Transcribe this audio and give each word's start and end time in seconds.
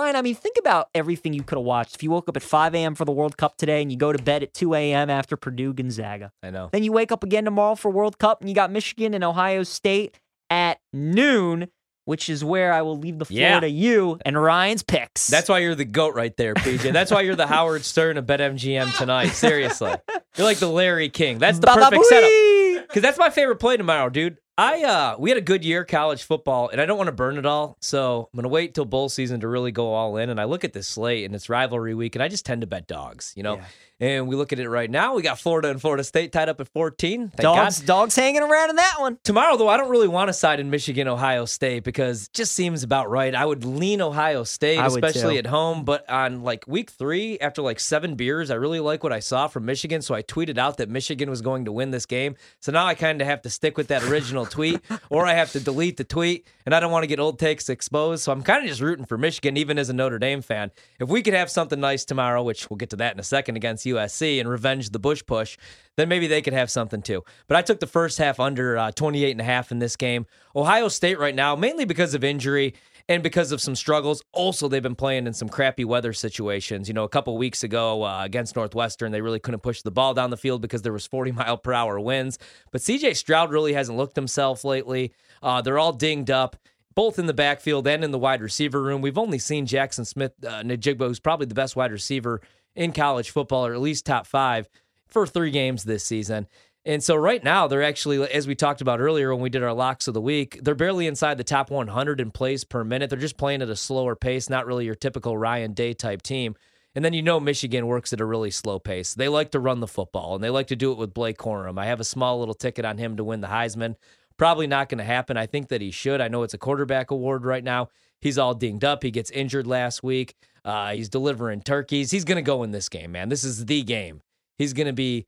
Ryan, 0.00 0.16
I 0.16 0.22
mean, 0.22 0.34
think 0.34 0.56
about 0.58 0.88
everything 0.94 1.34
you 1.34 1.42
could 1.42 1.58
have 1.58 1.64
watched. 1.64 1.94
If 1.94 2.02
you 2.02 2.10
woke 2.10 2.26
up 2.28 2.34
at 2.36 2.42
5 2.42 2.74
a.m. 2.74 2.94
for 2.94 3.04
the 3.04 3.12
World 3.12 3.36
Cup 3.36 3.58
today 3.58 3.82
and 3.82 3.92
you 3.92 3.98
go 3.98 4.12
to 4.14 4.22
bed 4.22 4.42
at 4.42 4.54
2 4.54 4.72
a.m. 4.74 5.10
after 5.10 5.36
Purdue 5.36 5.74
Gonzaga. 5.74 6.32
I 6.42 6.48
know. 6.48 6.70
Then 6.72 6.82
you 6.84 6.90
wake 6.90 7.12
up 7.12 7.22
again 7.22 7.44
tomorrow 7.44 7.74
for 7.74 7.90
World 7.90 8.18
Cup 8.18 8.40
and 8.40 8.48
you 8.48 8.54
got 8.54 8.72
Michigan 8.72 9.12
and 9.12 9.22
Ohio 9.22 9.62
State 9.62 10.18
at 10.48 10.78
noon, 10.94 11.68
which 12.06 12.30
is 12.30 12.42
where 12.42 12.72
I 12.72 12.80
will 12.80 12.96
leave 12.98 13.18
the 13.18 13.26
floor 13.26 13.40
Yeah. 13.40 13.60
to 13.60 13.68
you 13.68 14.18
and 14.24 14.40
Ryan's 14.40 14.82
picks. 14.82 15.26
That's 15.26 15.50
why 15.50 15.58
you're 15.58 15.74
the 15.74 15.84
goat 15.84 16.14
right 16.14 16.34
there, 16.34 16.54
PJ. 16.54 16.92
That's 16.94 17.10
why 17.10 17.20
you're 17.20 17.36
the 17.36 17.46
Howard 17.46 17.84
Stern 17.84 18.16
of 18.16 18.24
BetMGM 18.24 18.96
tonight. 18.96 19.28
Seriously. 19.28 19.92
You're 20.36 20.46
like 20.46 20.58
the 20.60 20.70
Larry 20.70 21.10
King. 21.10 21.36
That's 21.38 21.58
the 21.58 21.66
perfect 21.66 22.06
setup. 22.06 22.88
Because 22.88 23.02
that's 23.02 23.18
my 23.18 23.28
favorite 23.28 23.56
play 23.56 23.76
tomorrow, 23.76 24.08
dude. 24.08 24.38
I 24.60 24.82
uh 24.84 25.16
we 25.18 25.30
had 25.30 25.38
a 25.38 25.40
good 25.42 25.64
year 25.64 25.86
college 25.86 26.22
football, 26.22 26.68
and 26.68 26.82
I 26.82 26.84
don't 26.84 26.98
want 26.98 27.08
to 27.08 27.12
burn 27.12 27.38
it 27.38 27.46
all, 27.46 27.78
so 27.80 28.28
I'm 28.30 28.36
gonna 28.36 28.48
wait 28.48 28.74
till 28.74 28.84
bowl 28.84 29.08
season 29.08 29.40
to 29.40 29.48
really 29.48 29.72
go 29.72 29.94
all 29.94 30.18
in. 30.18 30.28
And 30.28 30.38
I 30.38 30.44
look 30.44 30.64
at 30.64 30.74
this 30.74 30.86
slate 30.86 31.24
and 31.24 31.34
it's 31.34 31.48
rivalry 31.48 31.94
week, 31.94 32.14
and 32.14 32.22
I 32.22 32.28
just 32.28 32.44
tend 32.44 32.60
to 32.60 32.66
bet 32.66 32.86
dogs, 32.86 33.32
you 33.34 33.42
know. 33.42 33.56
Yeah. 33.56 33.64
And 34.00 34.28
we 34.28 34.34
look 34.34 34.52
at 34.52 34.58
it 34.58 34.68
right 34.68 34.90
now. 34.90 35.14
We 35.14 35.20
got 35.20 35.38
Florida 35.38 35.68
and 35.68 35.78
Florida 35.78 36.02
State 36.02 36.32
tied 36.32 36.48
up 36.48 36.58
at 36.58 36.68
14. 36.68 37.28
Thank 37.28 37.42
Dogs, 37.42 37.80
God. 37.80 37.86
dogs 37.86 38.16
hanging 38.16 38.42
around 38.42 38.70
in 38.70 38.76
that 38.76 38.94
one. 38.98 39.18
Tomorrow, 39.22 39.58
though, 39.58 39.68
I 39.68 39.76
don't 39.76 39.90
really 39.90 40.08
want 40.08 40.28
to 40.28 40.32
side 40.32 40.58
in 40.58 40.70
Michigan, 40.70 41.06
Ohio 41.06 41.44
State 41.44 41.84
because 41.84 42.24
it 42.24 42.32
just 42.32 42.52
seems 42.52 42.82
about 42.82 43.10
right. 43.10 43.34
I 43.34 43.44
would 43.44 43.64
lean 43.64 44.00
Ohio 44.00 44.44
State, 44.44 44.78
I 44.78 44.86
especially 44.86 45.36
at 45.36 45.46
home. 45.46 45.84
But 45.84 46.08
on 46.08 46.42
like 46.42 46.64
week 46.66 46.90
three, 46.90 47.38
after 47.40 47.60
like 47.60 47.78
seven 47.78 48.14
beers, 48.14 48.50
I 48.50 48.54
really 48.54 48.80
like 48.80 49.04
what 49.04 49.12
I 49.12 49.20
saw 49.20 49.48
from 49.48 49.66
Michigan. 49.66 50.00
So 50.00 50.14
I 50.14 50.22
tweeted 50.22 50.56
out 50.56 50.78
that 50.78 50.88
Michigan 50.88 51.28
was 51.28 51.42
going 51.42 51.66
to 51.66 51.72
win 51.72 51.90
this 51.90 52.06
game. 52.06 52.36
So 52.60 52.72
now 52.72 52.86
I 52.86 52.94
kind 52.94 53.20
of 53.20 53.26
have 53.26 53.42
to 53.42 53.50
stick 53.50 53.76
with 53.76 53.88
that 53.88 54.02
original 54.04 54.46
tweet 54.50 54.80
or 55.10 55.26
I 55.26 55.34
have 55.34 55.52
to 55.52 55.60
delete 55.60 55.98
the 55.98 56.04
tweet. 56.04 56.46
And 56.64 56.74
I 56.74 56.80
don't 56.80 56.90
want 56.90 57.02
to 57.02 57.06
get 57.06 57.20
old 57.20 57.38
takes 57.38 57.68
exposed. 57.68 58.22
So 58.22 58.32
I'm 58.32 58.42
kind 58.42 58.62
of 58.62 58.68
just 58.68 58.80
rooting 58.80 59.04
for 59.04 59.18
Michigan, 59.18 59.58
even 59.58 59.78
as 59.78 59.90
a 59.90 59.92
Notre 59.92 60.18
Dame 60.18 60.40
fan. 60.40 60.70
If 60.98 61.10
we 61.10 61.20
could 61.20 61.34
have 61.34 61.50
something 61.50 61.80
nice 61.80 62.06
tomorrow, 62.06 62.42
which 62.42 62.70
we'll 62.70 62.78
get 62.78 62.90
to 62.90 62.96
that 62.96 63.12
in 63.12 63.20
a 63.20 63.24
second 63.24 63.56
against 63.56 63.84
USC 63.90 64.40
and 64.40 64.48
revenge 64.48 64.90
the 64.90 64.98
Bush 64.98 65.22
push, 65.26 65.56
then 65.96 66.08
maybe 66.08 66.26
they 66.26 66.42
could 66.42 66.52
have 66.52 66.70
something 66.70 67.02
too. 67.02 67.22
But 67.46 67.56
I 67.56 67.62
took 67.62 67.80
the 67.80 67.86
first 67.86 68.18
half 68.18 68.40
under 68.40 68.76
uh, 68.76 68.92
28 68.92 69.32
and 69.32 69.40
a 69.40 69.44
half 69.44 69.70
in 69.70 69.78
this 69.78 69.96
game. 69.96 70.26
Ohio 70.56 70.88
State 70.88 71.18
right 71.18 71.34
now, 71.34 71.56
mainly 71.56 71.84
because 71.84 72.14
of 72.14 72.24
injury 72.24 72.74
and 73.10 73.24
because 73.24 73.50
of 73.50 73.60
some 73.60 73.74
struggles. 73.74 74.22
Also, 74.32 74.68
they've 74.68 74.82
been 74.82 74.94
playing 74.94 75.26
in 75.26 75.32
some 75.34 75.48
crappy 75.48 75.84
weather 75.84 76.12
situations. 76.12 76.86
You 76.86 76.94
know, 76.94 77.02
a 77.02 77.08
couple 77.08 77.36
weeks 77.36 77.64
ago 77.64 78.04
uh, 78.04 78.22
against 78.24 78.54
Northwestern, 78.54 79.10
they 79.10 79.20
really 79.20 79.40
couldn't 79.40 79.64
push 79.64 79.82
the 79.82 79.90
ball 79.90 80.14
down 80.14 80.30
the 80.30 80.36
field 80.36 80.62
because 80.62 80.82
there 80.82 80.92
was 80.92 81.06
40 81.06 81.32
mile 81.32 81.56
per 81.56 81.72
hour 81.72 81.98
winds. 81.98 82.38
But 82.70 82.82
CJ 82.82 83.16
Stroud 83.16 83.50
really 83.50 83.72
hasn't 83.72 83.98
looked 83.98 84.14
himself 84.14 84.64
lately. 84.64 85.12
Uh, 85.42 85.60
they're 85.60 85.78
all 85.78 85.92
dinged 85.92 86.30
up. 86.30 86.56
Both 86.94 87.18
in 87.18 87.26
the 87.26 87.34
backfield 87.34 87.86
and 87.86 88.04
in 88.04 88.10
the 88.10 88.18
wide 88.18 88.42
receiver 88.42 88.82
room. 88.82 89.00
We've 89.00 89.16
only 89.16 89.38
seen 89.38 89.66
Jaxon 89.66 90.06
Smith 90.06 90.32
uh, 90.44 90.62
Njigba, 90.62 91.06
who's 91.06 91.20
probably 91.20 91.46
the 91.46 91.54
best 91.54 91.76
wide 91.76 91.92
receiver 91.92 92.42
in 92.74 92.92
college 92.92 93.30
football, 93.30 93.66
or 93.66 93.74
at 93.74 93.80
least 93.80 94.06
top 94.06 94.26
five, 94.26 94.68
for 95.08 95.26
three 95.26 95.50
games 95.50 95.84
this 95.84 96.04
season. 96.04 96.46
And 96.84 97.02
so 97.02 97.14
right 97.14 97.44
now, 97.44 97.66
they're 97.66 97.82
actually, 97.82 98.22
as 98.30 98.46
we 98.46 98.54
talked 98.54 98.80
about 98.80 99.00
earlier 99.00 99.34
when 99.34 99.42
we 99.42 99.50
did 99.50 99.62
our 99.62 99.74
locks 99.74 100.08
of 100.08 100.14
the 100.14 100.20
week, 100.20 100.58
they're 100.62 100.74
barely 100.74 101.06
inside 101.06 101.36
the 101.36 101.44
top 101.44 101.70
100 101.70 102.20
in 102.20 102.30
plays 102.30 102.64
per 102.64 102.84
minute. 102.84 103.10
They're 103.10 103.18
just 103.18 103.36
playing 103.36 103.60
at 103.60 103.68
a 103.68 103.76
slower 103.76 104.16
pace, 104.16 104.48
not 104.48 104.66
really 104.66 104.86
your 104.86 104.94
typical 104.94 105.36
Ryan 105.36 105.74
Day 105.74 105.92
type 105.92 106.22
team. 106.22 106.54
And 106.94 107.04
then 107.04 107.12
you 107.12 107.22
know 107.22 107.38
Michigan 107.38 107.86
works 107.86 108.12
at 108.12 108.20
a 108.20 108.24
really 108.24 108.50
slow 108.50 108.78
pace. 108.78 109.14
They 109.14 109.28
like 109.28 109.50
to 109.52 109.60
run 109.60 109.80
the 109.80 109.86
football, 109.86 110.34
and 110.34 110.42
they 110.42 110.50
like 110.50 110.68
to 110.68 110.76
do 110.76 110.90
it 110.90 110.98
with 110.98 111.14
Blake 111.14 111.38
Corum. 111.38 111.78
I 111.78 111.86
have 111.86 112.00
a 112.00 112.04
small 112.04 112.40
little 112.40 112.54
ticket 112.54 112.84
on 112.84 112.98
him 112.98 113.16
to 113.18 113.24
win 113.24 113.42
the 113.42 113.46
Heisman. 113.48 113.94
Probably 114.38 114.66
not 114.66 114.88
going 114.88 114.98
to 114.98 115.04
happen. 115.04 115.36
I 115.36 115.46
think 115.46 115.68
that 115.68 115.82
he 115.82 115.90
should. 115.90 116.20
I 116.20 116.28
know 116.28 116.42
it's 116.42 116.54
a 116.54 116.58
quarterback 116.58 117.10
award 117.10 117.44
right 117.44 117.62
now. 117.62 117.90
He's 118.20 118.38
all 118.38 118.54
dinged 118.54 118.84
up. 118.84 119.02
He 119.02 119.10
gets 119.10 119.30
injured 119.30 119.66
last 119.66 120.02
week. 120.02 120.34
Uh, 120.64 120.92
he's 120.92 121.08
delivering 121.08 121.62
turkeys. 121.62 122.10
He's 122.10 122.24
going 122.24 122.36
to 122.36 122.42
go 122.42 122.62
in 122.62 122.70
this 122.70 122.88
game, 122.88 123.12
man. 123.12 123.28
This 123.28 123.44
is 123.44 123.64
the 123.66 123.82
game. 123.82 124.20
He's 124.58 124.72
going 124.72 124.86
to 124.88 124.92
be 124.92 125.26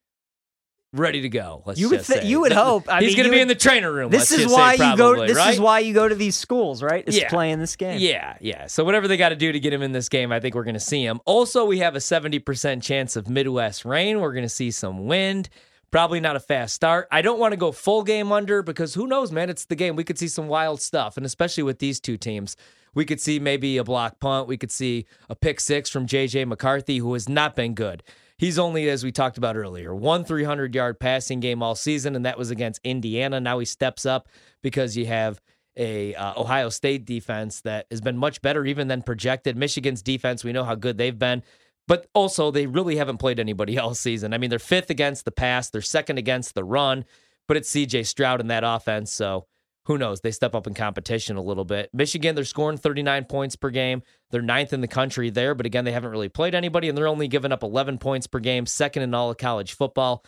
ready 0.92 1.22
to 1.22 1.28
go. 1.28 1.62
Let's 1.64 1.80
You 1.80 1.88
would 1.90 2.04
say. 2.04 2.26
you 2.26 2.40
would 2.40 2.52
hope. 2.52 2.86
I 2.86 3.00
he's 3.00 3.14
going 3.14 3.24
to 3.24 3.30
be 3.30 3.36
would- 3.36 3.42
in 3.42 3.48
the 3.48 3.54
trainer 3.54 3.90
room. 3.90 4.10
This 4.10 4.30
is 4.30 4.52
why 4.52 4.76
say, 4.76 4.90
you 4.90 4.96
go. 4.96 5.26
This 5.26 5.36
right? 5.36 5.54
is 5.54 5.60
why 5.60 5.78
you 5.78 5.94
go 5.94 6.06
to 6.08 6.14
these 6.14 6.36
schools, 6.36 6.82
right? 6.82 7.02
Is 7.06 7.16
Yeah. 7.16 7.24
to 7.24 7.30
play 7.30 7.50
in 7.50 7.58
this 7.60 7.76
game. 7.76 7.98
Yeah, 7.98 8.36
yeah. 8.40 8.66
So 8.66 8.84
whatever 8.84 9.08
they 9.08 9.16
got 9.16 9.30
to 9.30 9.36
do 9.36 9.52
to 9.52 9.58
get 9.60 9.72
him 9.72 9.82
in 9.82 9.92
this 9.92 10.08
game, 10.10 10.32
I 10.32 10.40
think 10.40 10.54
we're 10.54 10.64
going 10.64 10.74
to 10.74 10.80
see 10.80 11.04
him. 11.04 11.20
Also, 11.24 11.64
we 11.64 11.78
have 11.78 11.94
a 11.94 11.98
70% 12.00 12.82
chance 12.82 13.16
of 13.16 13.28
Midwest 13.30 13.84
rain. 13.86 14.20
We're 14.20 14.32
going 14.34 14.44
to 14.44 14.48
see 14.50 14.70
some 14.70 15.06
wind. 15.06 15.48
Probably 15.90 16.20
not 16.20 16.36
a 16.36 16.40
fast 16.40 16.74
start. 16.74 17.06
I 17.10 17.20
don't 17.20 17.38
want 17.38 17.52
to 17.52 17.58
go 17.58 17.70
full 17.70 18.02
game 18.02 18.32
under 18.32 18.62
because 18.62 18.94
who 18.94 19.06
knows, 19.06 19.30
man? 19.30 19.50
It's 19.50 19.66
the 19.66 19.76
game. 19.76 19.94
We 19.94 20.04
could 20.04 20.18
see 20.18 20.28
some 20.28 20.48
wild 20.48 20.80
stuff. 20.80 21.16
And 21.18 21.26
especially 21.26 21.62
with 21.64 21.80
these 21.80 22.00
two 22.00 22.16
teams, 22.16 22.56
we 22.94 23.04
could 23.04 23.20
see 23.20 23.38
maybe 23.38 23.76
a 23.76 23.84
block 23.84 24.20
punt. 24.20 24.48
We 24.48 24.56
could 24.56 24.70
see 24.72 25.06
a 25.28 25.34
pick 25.34 25.60
six 25.60 25.88
from 25.90 26.06
JJ 26.06 26.46
McCarthy, 26.46 26.98
who 26.98 27.12
has 27.14 27.28
not 27.28 27.56
been 27.56 27.74
good. 27.74 28.02
He's 28.36 28.58
only, 28.58 28.88
as 28.88 29.04
we 29.04 29.12
talked 29.12 29.38
about 29.38 29.56
earlier, 29.56 29.94
one 29.94 30.24
300 30.24 30.74
yard 30.74 30.98
passing 30.98 31.40
game 31.40 31.62
all 31.62 31.74
season, 31.74 32.16
and 32.16 32.26
that 32.26 32.38
was 32.38 32.50
against 32.50 32.80
Indiana. 32.82 33.40
Now 33.40 33.58
he 33.60 33.64
steps 33.64 34.04
up 34.04 34.28
because 34.62 34.96
you 34.96 35.06
have 35.06 35.40
a 35.76 36.14
uh, 36.14 36.40
Ohio 36.40 36.68
State 36.68 37.04
defense 37.04 37.60
that 37.62 37.86
has 37.90 38.00
been 38.00 38.16
much 38.16 38.42
better 38.42 38.64
even 38.66 38.88
than 38.88 39.02
projected. 39.02 39.56
Michigan's 39.56 40.02
defense, 40.02 40.44
we 40.44 40.52
know 40.52 40.64
how 40.64 40.74
good 40.74 40.98
they've 40.98 41.18
been, 41.18 41.42
but 41.88 42.08
also 42.14 42.50
they 42.50 42.66
really 42.66 42.96
haven't 42.96 43.18
played 43.18 43.38
anybody 43.38 43.78
all 43.78 43.94
season. 43.94 44.34
I 44.34 44.38
mean, 44.38 44.50
they're 44.50 44.58
fifth 44.58 44.90
against 44.90 45.24
the 45.24 45.30
pass, 45.30 45.70
they're 45.70 45.80
second 45.80 46.18
against 46.18 46.54
the 46.54 46.64
run, 46.64 47.04
but 47.48 47.56
it's 47.56 47.70
CJ 47.70 48.06
Stroud 48.06 48.40
in 48.40 48.48
that 48.48 48.64
offense, 48.64 49.12
so 49.12 49.46
who 49.86 49.98
knows? 49.98 50.20
They 50.20 50.30
step 50.30 50.54
up 50.54 50.66
in 50.66 50.74
competition 50.74 51.36
a 51.36 51.42
little 51.42 51.64
bit. 51.64 51.90
Michigan, 51.92 52.34
they're 52.34 52.44
scoring 52.44 52.78
39 52.78 53.24
points 53.24 53.56
per 53.56 53.70
game. 53.70 54.02
They're 54.30 54.42
ninth 54.42 54.72
in 54.72 54.80
the 54.80 54.88
country 54.88 55.30
there, 55.30 55.54
but 55.54 55.66
again, 55.66 55.84
they 55.84 55.92
haven't 55.92 56.10
really 56.10 56.28
played 56.28 56.54
anybody, 56.54 56.88
and 56.88 56.96
they're 56.96 57.08
only 57.08 57.28
giving 57.28 57.52
up 57.52 57.62
11 57.62 57.98
points 57.98 58.26
per 58.26 58.38
game, 58.38 58.66
second 58.66 59.02
in 59.02 59.14
all 59.14 59.30
of 59.30 59.38
college 59.38 59.74
football. 59.74 60.24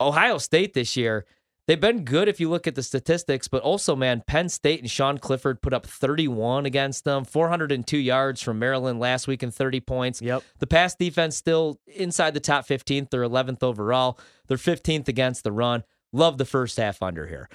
Ohio 0.00 0.38
State 0.38 0.72
this 0.74 0.96
year, 0.96 1.24
they've 1.66 1.80
been 1.80 2.04
good 2.04 2.28
if 2.28 2.38
you 2.38 2.48
look 2.48 2.68
at 2.68 2.76
the 2.76 2.82
statistics, 2.82 3.48
but 3.48 3.62
also, 3.62 3.96
man, 3.96 4.22
Penn 4.26 4.48
State 4.48 4.80
and 4.80 4.90
Sean 4.90 5.18
Clifford 5.18 5.62
put 5.62 5.74
up 5.74 5.84
31 5.84 6.64
against 6.64 7.04
them, 7.04 7.24
402 7.24 7.98
yards 7.98 8.40
from 8.40 8.60
Maryland 8.60 9.00
last 9.00 9.26
week 9.26 9.42
and 9.42 9.52
30 9.52 9.80
points. 9.80 10.22
Yep. 10.22 10.44
The 10.60 10.66
pass 10.68 10.94
defense 10.94 11.36
still 11.36 11.80
inside 11.86 12.34
the 12.34 12.40
top 12.40 12.68
15th. 12.68 13.10
They're 13.10 13.22
11th 13.22 13.64
overall. 13.64 14.18
They're 14.46 14.56
15th 14.56 15.08
against 15.08 15.42
the 15.42 15.52
run. 15.52 15.82
Love 16.12 16.38
the 16.38 16.44
first 16.44 16.76
half 16.76 17.02
under 17.02 17.26
here. 17.26 17.48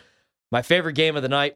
My 0.51 0.61
favorite 0.61 0.93
game 0.93 1.15
of 1.15 1.23
the 1.23 1.29
night. 1.29 1.55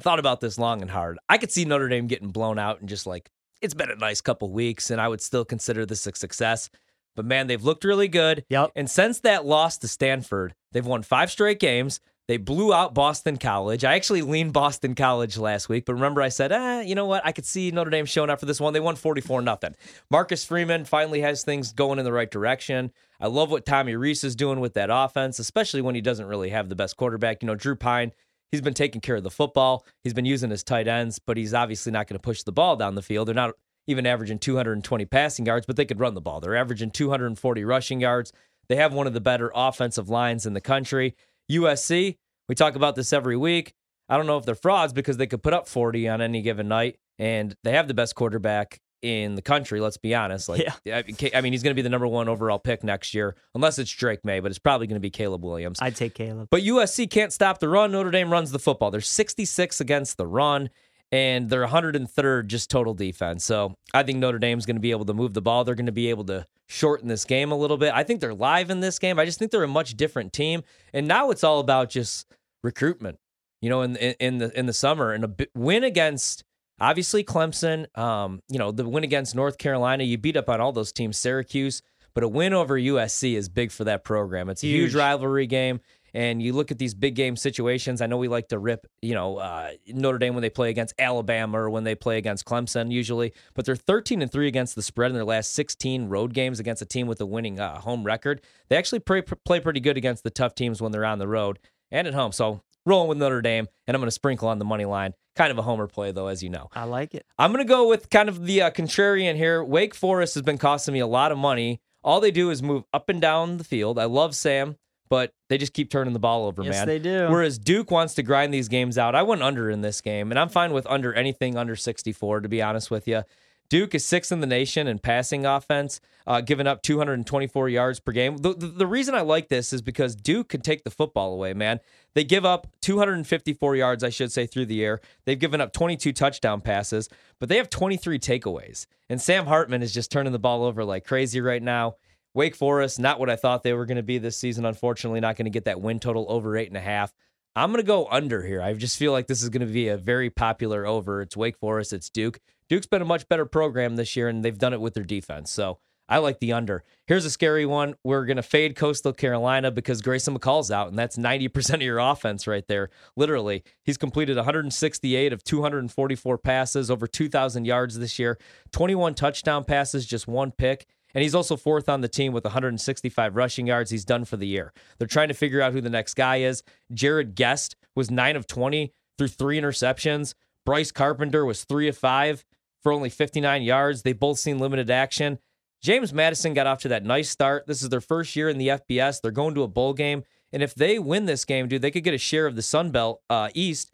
Thought 0.00 0.18
about 0.18 0.40
this 0.40 0.58
long 0.58 0.80
and 0.80 0.90
hard. 0.90 1.18
I 1.28 1.36
could 1.36 1.50
see 1.50 1.66
Notre 1.66 1.88
Dame 1.88 2.06
getting 2.06 2.30
blown 2.30 2.58
out 2.58 2.80
and 2.80 2.88
just 2.88 3.06
like 3.06 3.30
it's 3.60 3.74
been 3.74 3.90
a 3.90 3.96
nice 3.96 4.22
couple 4.22 4.50
weeks, 4.50 4.90
and 4.90 4.98
I 4.98 5.08
would 5.08 5.20
still 5.20 5.44
consider 5.44 5.84
this 5.84 6.06
a 6.06 6.12
success. 6.14 6.70
But 7.16 7.26
man, 7.26 7.46
they've 7.46 7.62
looked 7.62 7.84
really 7.84 8.08
good. 8.08 8.44
Yep. 8.48 8.72
And 8.76 8.88
since 8.88 9.20
that 9.20 9.44
loss 9.44 9.76
to 9.78 9.88
Stanford, 9.88 10.54
they've 10.72 10.86
won 10.86 11.02
five 11.02 11.30
straight 11.30 11.60
games. 11.60 12.00
They 12.30 12.36
blew 12.36 12.72
out 12.72 12.94
Boston 12.94 13.38
College. 13.38 13.84
I 13.84 13.96
actually 13.96 14.22
leaned 14.22 14.52
Boston 14.52 14.94
College 14.94 15.36
last 15.36 15.68
week, 15.68 15.84
but 15.84 15.94
remember 15.94 16.22
I 16.22 16.28
said, 16.28 16.52
eh, 16.52 16.82
you 16.82 16.94
know 16.94 17.06
what? 17.06 17.26
I 17.26 17.32
could 17.32 17.44
see 17.44 17.72
Notre 17.72 17.90
Dame 17.90 18.06
showing 18.06 18.30
up 18.30 18.38
for 18.38 18.46
this 18.46 18.60
one. 18.60 18.72
They 18.72 18.78
won 18.78 18.94
44 18.94 19.42
nothing. 19.42 19.74
Marcus 20.12 20.44
Freeman 20.44 20.84
finally 20.84 21.22
has 21.22 21.42
things 21.42 21.72
going 21.72 21.98
in 21.98 22.04
the 22.04 22.12
right 22.12 22.30
direction. 22.30 22.92
I 23.18 23.26
love 23.26 23.50
what 23.50 23.66
Tommy 23.66 23.96
Rees 23.96 24.22
is 24.22 24.36
doing 24.36 24.60
with 24.60 24.74
that 24.74 24.90
offense, 24.92 25.40
especially 25.40 25.82
when 25.82 25.96
he 25.96 26.00
doesn't 26.00 26.28
really 26.28 26.50
have 26.50 26.68
the 26.68 26.76
best 26.76 26.96
quarterback. 26.96 27.42
You 27.42 27.48
know, 27.48 27.56
Drew 27.56 27.74
Pyne, 27.74 28.12
He's 28.52 28.60
been 28.60 28.74
taking 28.74 29.00
care 29.00 29.16
of 29.16 29.24
the 29.24 29.30
football. 29.30 29.84
He's 30.04 30.14
been 30.14 30.24
using 30.24 30.50
his 30.50 30.62
tight 30.62 30.86
ends, 30.86 31.18
but 31.18 31.36
he's 31.36 31.52
obviously 31.52 31.90
not 31.90 32.06
going 32.06 32.18
to 32.18 32.22
push 32.22 32.44
the 32.44 32.52
ball 32.52 32.76
down 32.76 32.94
the 32.94 33.02
field. 33.02 33.26
They're 33.26 33.34
not 33.34 33.54
even 33.88 34.06
averaging 34.06 34.38
220 34.38 35.04
passing 35.06 35.46
yards, 35.46 35.66
but 35.66 35.74
they 35.74 35.84
could 35.84 35.98
run 35.98 36.14
the 36.14 36.20
ball. 36.20 36.38
They're 36.38 36.56
averaging 36.56 36.92
240 36.92 37.64
rushing 37.64 38.00
yards. 38.00 38.32
They 38.68 38.76
have 38.76 38.92
one 38.92 39.08
of 39.08 39.14
the 39.14 39.20
better 39.20 39.50
offensive 39.52 40.08
lines 40.08 40.46
in 40.46 40.52
the 40.52 40.60
country. 40.60 41.16
USC, 41.50 42.16
we 42.48 42.54
talk 42.54 42.76
about 42.76 42.96
this 42.96 43.12
every 43.12 43.36
week. 43.36 43.74
I 44.08 44.16
don't 44.16 44.26
know 44.26 44.38
if 44.38 44.44
they're 44.44 44.54
frauds 44.54 44.92
because 44.92 45.16
they 45.16 45.26
could 45.26 45.42
put 45.42 45.52
up 45.52 45.68
40 45.68 46.08
on 46.08 46.20
any 46.20 46.42
given 46.42 46.68
night, 46.68 46.96
and 47.18 47.54
they 47.62 47.72
have 47.72 47.86
the 47.88 47.94
best 47.94 48.14
quarterback 48.14 48.80
in 49.02 49.34
the 49.34 49.42
country. 49.42 49.80
Let's 49.80 49.96
be 49.96 50.14
honest. 50.14 50.48
Like, 50.48 50.66
Yeah. 50.84 51.02
I 51.34 51.40
mean, 51.40 51.52
he's 51.52 51.62
going 51.62 51.70
to 51.70 51.74
be 51.74 51.82
the 51.82 51.88
number 51.88 52.06
one 52.06 52.28
overall 52.28 52.58
pick 52.58 52.82
next 52.84 53.14
year, 53.14 53.36
unless 53.54 53.78
it's 53.78 53.90
Drake 53.90 54.24
Maye, 54.24 54.40
but 54.40 54.50
it's 54.50 54.58
probably 54.58 54.86
going 54.86 54.96
to 54.96 55.00
be 55.00 55.10
Caleb 55.10 55.44
Williams. 55.44 55.78
I'd 55.80 55.96
take 55.96 56.14
Caleb. 56.14 56.48
But 56.50 56.62
USC 56.62 57.08
can't 57.08 57.32
stop 57.32 57.60
the 57.60 57.68
run. 57.68 57.92
Notre 57.92 58.10
Dame 58.10 58.30
runs 58.32 58.50
the 58.50 58.58
football. 58.58 58.90
They're 58.90 59.00
66 59.00 59.80
against 59.80 60.16
the 60.16 60.26
run, 60.26 60.70
and 61.12 61.48
they're 61.50 61.66
103rd 61.66 62.46
just 62.46 62.70
total 62.70 62.94
defense. 62.94 63.44
So 63.44 63.74
I 63.92 64.02
think 64.02 64.18
Notre 64.18 64.38
Dame's 64.38 64.66
going 64.66 64.76
to 64.76 64.80
be 64.80 64.90
able 64.92 65.06
to 65.06 65.14
move 65.14 65.34
the 65.34 65.42
ball. 65.42 65.64
They're 65.64 65.74
going 65.74 65.86
to 65.86 65.92
be 65.92 66.08
able 66.10 66.24
to 66.26 66.46
shorten 66.68 67.08
this 67.08 67.24
game 67.24 67.50
a 67.50 67.56
little 67.56 67.76
bit. 67.76 67.92
I 67.94 68.04
think 68.04 68.20
they're 68.20 68.34
live 68.34 68.70
in 68.70 68.80
this 68.80 68.98
game. 68.98 69.18
I 69.18 69.24
just 69.24 69.38
think 69.38 69.50
they're 69.50 69.64
a 69.64 69.68
much 69.68 69.96
different 69.96 70.32
team. 70.32 70.62
And 70.92 71.08
now 71.08 71.30
it's 71.30 71.42
all 71.42 71.58
about 71.60 71.90
just 71.90 72.26
recruitment. 72.62 73.18
You 73.60 73.68
know, 73.68 73.82
in 73.82 73.94
in, 73.96 74.38
the 74.38 74.58
in 74.58 74.64
the 74.64 74.72
summer, 74.72 75.12
and 75.12 75.24
a 75.24 75.46
win 75.54 75.84
against 75.84 76.44
obviously 76.80 77.22
Clemson. 77.22 77.94
Um, 77.98 78.40
you 78.48 78.58
know, 78.58 78.70
the 78.72 78.88
win 78.88 79.04
against 79.04 79.34
North 79.34 79.58
Carolina. 79.58 80.02
You 80.04 80.16
beat 80.16 80.36
up 80.36 80.48
on 80.48 80.60
all 80.62 80.72
those 80.72 80.92
teams. 80.92 81.18
Syracuse. 81.18 81.82
But 82.12 82.24
a 82.24 82.28
win 82.28 82.52
over 82.54 82.76
USC 82.78 83.34
is 83.36 83.48
big 83.48 83.70
for 83.70 83.84
that 83.84 84.02
program. 84.02 84.48
It's 84.48 84.64
a 84.64 84.66
huge 84.66 84.90
Huge. 84.90 84.94
rivalry 84.96 85.46
game. 85.46 85.80
And 86.14 86.42
you 86.42 86.52
look 86.52 86.70
at 86.70 86.78
these 86.78 86.94
big 86.94 87.14
game 87.14 87.36
situations. 87.36 88.00
I 88.00 88.06
know 88.06 88.16
we 88.16 88.28
like 88.28 88.48
to 88.48 88.58
rip, 88.58 88.86
you 89.02 89.14
know, 89.14 89.38
uh, 89.38 89.70
Notre 89.88 90.18
Dame 90.18 90.34
when 90.34 90.42
they 90.42 90.50
play 90.50 90.70
against 90.70 90.94
Alabama 90.98 91.60
or 91.60 91.70
when 91.70 91.84
they 91.84 91.94
play 91.94 92.18
against 92.18 92.44
Clemson, 92.44 92.90
usually. 92.90 93.32
But 93.54 93.64
they're 93.64 93.76
13 93.76 94.22
and 94.22 94.30
three 94.30 94.48
against 94.48 94.74
the 94.74 94.82
spread 94.82 95.10
in 95.10 95.14
their 95.14 95.24
last 95.24 95.52
16 95.54 96.08
road 96.08 96.34
games 96.34 96.60
against 96.60 96.82
a 96.82 96.86
team 96.86 97.06
with 97.06 97.20
a 97.20 97.26
winning 97.26 97.60
uh, 97.60 97.80
home 97.80 98.04
record. 98.04 98.40
They 98.68 98.76
actually 98.76 99.00
play, 99.00 99.22
play 99.22 99.60
pretty 99.60 99.80
good 99.80 99.96
against 99.96 100.24
the 100.24 100.30
tough 100.30 100.54
teams 100.54 100.80
when 100.80 100.92
they're 100.92 101.04
on 101.04 101.18
the 101.18 101.28
road 101.28 101.58
and 101.90 102.06
at 102.06 102.14
home. 102.14 102.32
So 102.32 102.62
rolling 102.86 103.08
with 103.08 103.18
Notre 103.18 103.42
Dame, 103.42 103.68
and 103.86 103.94
I'm 103.94 104.00
going 104.00 104.08
to 104.08 104.12
sprinkle 104.12 104.48
on 104.48 104.58
the 104.58 104.64
money 104.64 104.84
line. 104.84 105.14
Kind 105.36 105.50
of 105.50 105.58
a 105.58 105.62
homer 105.62 105.86
play 105.86 106.12
though, 106.12 106.26
as 106.26 106.42
you 106.42 106.50
know. 106.50 106.68
I 106.74 106.84
like 106.84 107.14
it. 107.14 107.24
I'm 107.38 107.52
going 107.52 107.64
to 107.64 107.68
go 107.68 107.88
with 107.88 108.10
kind 108.10 108.28
of 108.28 108.44
the 108.46 108.62
uh, 108.62 108.70
contrarian 108.70 109.36
here. 109.36 109.62
Wake 109.62 109.94
Forest 109.94 110.34
has 110.34 110.42
been 110.42 110.58
costing 110.58 110.92
me 110.92 111.00
a 111.00 111.06
lot 111.06 111.32
of 111.32 111.38
money. 111.38 111.80
All 112.02 112.20
they 112.20 112.30
do 112.30 112.50
is 112.50 112.62
move 112.62 112.84
up 112.92 113.08
and 113.08 113.20
down 113.20 113.58
the 113.58 113.64
field. 113.64 113.98
I 113.98 114.04
love 114.04 114.34
Sam, 114.34 114.76
but 115.10 115.34
they 115.50 115.58
just 115.58 115.74
keep 115.74 115.90
turning 115.90 116.14
the 116.14 116.18
ball 116.18 116.46
over, 116.46 116.62
Yes, 116.62 116.72
man. 116.76 116.86
they 116.86 116.98
do. 116.98 117.28
Whereas 117.28 117.58
Duke 117.58 117.90
wants 117.90 118.14
to 118.14 118.22
grind 118.22 118.54
these 118.54 118.68
games 118.68 118.96
out. 118.96 119.14
I 119.14 119.22
went 119.22 119.42
under 119.42 119.68
in 119.68 119.82
this 119.82 120.00
game, 120.00 120.30
and 120.32 120.38
I'm 120.38 120.48
fine 120.48 120.72
with 120.72 120.86
under 120.86 121.12
anything 121.12 121.58
under 121.58 121.76
64, 121.76 122.40
to 122.40 122.48
be 122.48 122.62
honest 122.62 122.90
with 122.90 123.06
you. 123.06 123.24
Duke 123.68 123.94
is 123.94 124.04
sixth 124.04 124.32
in 124.32 124.40
the 124.40 124.48
nation 124.48 124.88
in 124.88 124.98
passing 124.98 125.46
offense, 125.46 126.00
uh, 126.26 126.40
giving 126.40 126.66
up 126.66 126.82
224 126.82 127.68
yards 127.68 128.00
per 128.00 128.10
game. 128.10 128.36
The, 128.38 128.52
the, 128.52 128.66
the 128.66 128.86
reason 128.86 129.14
I 129.14 129.20
like 129.20 129.48
this 129.48 129.72
is 129.72 129.80
because 129.80 130.16
Duke 130.16 130.48
can 130.48 130.60
take 130.60 130.82
the 130.82 130.90
football 130.90 131.32
away, 131.32 131.54
man. 131.54 131.78
They 132.14 132.24
give 132.24 132.44
up 132.44 132.66
254 132.82 133.76
yards, 133.76 134.02
I 134.02 134.10
should 134.10 134.32
say, 134.32 134.46
through 134.46 134.66
the 134.66 134.84
air. 134.84 135.00
They've 135.24 135.38
given 135.38 135.60
up 135.60 135.72
22 135.72 136.12
touchdown 136.12 136.60
passes, 136.60 137.08
but 137.38 137.48
they 137.48 137.58
have 137.58 137.70
23 137.70 138.18
takeaways. 138.18 138.86
And 139.08 139.20
Sam 139.22 139.46
Hartman 139.46 139.82
is 139.82 139.94
just 139.94 140.10
turning 140.10 140.32
the 140.32 140.38
ball 140.40 140.64
over 140.64 140.84
like 140.84 141.04
crazy 141.04 141.40
right 141.40 141.62
now. 141.62 141.94
Wake 142.34 142.54
Forest, 142.54 143.00
not 143.00 143.18
what 143.18 143.30
I 143.30 143.36
thought 143.36 143.62
they 143.62 143.72
were 143.72 143.86
going 143.86 143.96
to 143.96 144.02
be 144.02 144.18
this 144.18 144.36
season. 144.36 144.64
Unfortunately, 144.64 145.20
not 145.20 145.36
going 145.36 145.46
to 145.46 145.50
get 145.50 145.64
that 145.64 145.80
win 145.80 145.98
total 145.98 146.26
over 146.28 146.56
eight 146.56 146.68
and 146.68 146.76
a 146.76 146.80
half. 146.80 147.12
I'm 147.56 147.70
going 147.72 147.82
to 147.82 147.86
go 147.86 148.06
under 148.10 148.44
here. 148.44 148.62
I 148.62 148.72
just 148.74 148.96
feel 148.96 149.10
like 149.10 149.26
this 149.26 149.42
is 149.42 149.48
going 149.48 149.66
to 149.66 149.72
be 149.72 149.88
a 149.88 149.96
very 149.96 150.30
popular 150.30 150.86
over. 150.86 151.20
It's 151.20 151.36
Wake 151.36 151.58
Forest, 151.58 151.92
it's 151.92 152.08
Duke. 152.08 152.38
Duke's 152.68 152.86
been 152.86 153.02
a 153.02 153.06
much 153.06 153.28
better 153.28 153.44
program 153.44 153.96
this 153.96 154.14
year, 154.14 154.28
and 154.28 154.44
they've 154.44 154.56
done 154.56 154.72
it 154.72 154.80
with 154.80 154.94
their 154.94 155.02
defense. 155.02 155.50
So 155.50 155.78
I 156.08 156.18
like 156.18 156.40
the 156.40 156.52
under. 156.52 156.84
Here's 157.06 157.24
a 157.24 157.30
scary 157.30 157.66
one. 157.66 157.94
We're 158.04 158.24
going 158.24 158.36
to 158.36 158.42
fade 158.42 158.76
Coastal 158.76 159.12
Carolina 159.12 159.70
because 159.70 160.02
Grayson 160.02 160.38
McCall's 160.38 160.70
out, 160.70 160.88
and 160.88 160.98
that's 160.98 161.16
90% 161.16 161.74
of 161.74 161.82
your 161.82 161.98
offense 161.98 162.46
right 162.46 162.66
there. 162.68 162.90
Literally, 163.16 163.62
he's 163.84 163.96
completed 163.96 164.36
168 164.36 165.32
of 165.32 165.44
244 165.44 166.38
passes, 166.38 166.90
over 166.90 167.06
2,000 167.06 167.64
yards 167.64 167.98
this 167.98 168.18
year, 168.18 168.38
21 168.72 169.14
touchdown 169.14 169.64
passes, 169.64 170.04
just 170.04 170.26
one 170.26 170.50
pick. 170.50 170.86
And 171.14 171.22
he's 171.22 171.34
also 171.34 171.56
fourth 171.56 171.88
on 171.88 172.00
the 172.00 172.08
team 172.08 172.32
with 172.32 172.44
165 172.44 173.36
rushing 173.36 173.66
yards. 173.66 173.90
He's 173.90 174.04
done 174.04 174.24
for 174.24 174.36
the 174.36 174.46
year. 174.46 174.72
They're 174.98 175.08
trying 175.08 175.28
to 175.28 175.34
figure 175.34 175.60
out 175.60 175.72
who 175.72 175.80
the 175.80 175.90
next 175.90 176.14
guy 176.14 176.36
is. 176.36 176.62
Jarrett 176.92 177.34
Guest 177.34 177.76
was 177.96 178.10
9 178.10 178.36
of 178.36 178.46
20 178.46 178.92
through 179.18 179.28
three 179.28 179.60
interceptions. 179.60 180.34
Bryce 180.64 180.92
Carpenter 180.92 181.44
was 181.44 181.64
3 181.64 181.88
of 181.88 181.96
5 181.96 182.44
for 182.82 182.92
only 182.92 183.10
59 183.10 183.62
yards. 183.62 184.02
They 184.02 184.12
both 184.12 184.38
seen 184.38 184.58
limited 184.58 184.90
action. 184.90 185.38
James 185.82 186.12
Madison 186.12 186.54
got 186.54 186.66
off 186.66 186.80
to 186.80 186.88
that 186.88 187.04
nice 187.04 187.30
start. 187.30 187.66
This 187.66 187.82
is 187.82 187.88
their 187.88 188.00
first 188.00 188.36
year 188.36 188.48
in 188.48 188.58
the 188.58 188.68
FBS. 188.68 189.20
They're 189.20 189.30
going 189.30 189.54
to 189.54 189.62
a 189.62 189.68
bowl 189.68 189.94
game. 189.94 190.24
And 190.52 190.62
if 190.62 190.74
they 190.74 190.98
win 190.98 191.26
this 191.26 191.44
game, 191.44 191.68
dude, 191.68 191.82
they 191.82 191.90
could 191.90 192.04
get 192.04 192.14
a 192.14 192.18
share 192.18 192.46
of 192.46 192.56
the 192.56 192.62
Sun 192.62 192.90
Belt 192.90 193.22
uh, 193.30 193.48
East, 193.54 193.92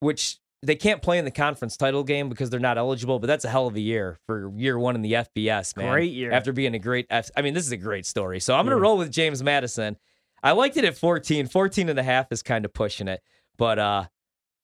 which 0.00 0.38
they 0.62 0.74
can't 0.74 1.00
play 1.02 1.18
in 1.18 1.24
the 1.24 1.30
conference 1.30 1.76
title 1.76 2.02
game 2.02 2.28
because 2.28 2.50
they're 2.50 2.58
not 2.60 2.78
eligible, 2.78 3.18
but 3.20 3.26
that's 3.28 3.44
a 3.44 3.48
hell 3.48 3.66
of 3.68 3.76
a 3.76 3.80
year 3.80 4.18
for 4.26 4.52
year 4.56 4.78
one 4.78 4.94
in 4.96 5.02
the 5.02 5.12
FBS, 5.12 5.76
man. 5.76 5.90
Great 5.92 6.12
year. 6.12 6.32
After 6.32 6.52
being 6.52 6.74
a 6.74 6.78
great 6.80 7.06
F- 7.10 7.30
I 7.36 7.42
mean, 7.42 7.54
this 7.54 7.64
is 7.64 7.72
a 7.72 7.76
great 7.76 8.06
story. 8.06 8.40
So 8.40 8.54
I'm 8.54 8.64
going 8.64 8.76
to 8.76 8.80
Yeah. 8.80 8.82
roll 8.82 8.96
with 8.98 9.10
James 9.12 9.42
Madison. 9.42 9.96
I 10.42 10.52
liked 10.52 10.76
it 10.76 10.84
at 10.84 10.96
14. 10.96 11.46
14 11.46 11.88
and 11.88 11.98
a 11.98 12.02
half 12.02 12.32
is 12.32 12.42
kind 12.42 12.64
of 12.64 12.72
pushing 12.72 13.06
it, 13.08 13.20
but 13.56 13.78
uh 13.78 14.04